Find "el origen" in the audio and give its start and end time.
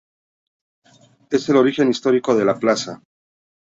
1.49-1.89